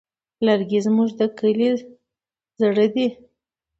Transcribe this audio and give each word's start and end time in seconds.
لرګی 0.45 0.79
زموږ 0.85 1.09
د 1.19 1.21
کلي 1.37 1.69
زړه 2.61 2.85
دی. 2.93 3.07